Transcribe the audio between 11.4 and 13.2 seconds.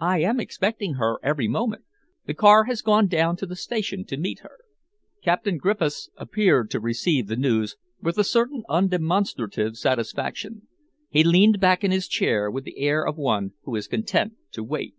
back in his chair with the air of